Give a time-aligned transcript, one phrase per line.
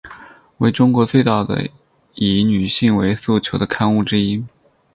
[0.57, 1.69] 为中国最早的
[2.15, 4.43] 以女性为诉求的刊物之一。